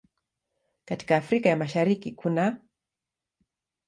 [0.85, 2.57] Katika Afrika ya Mashariki kunaː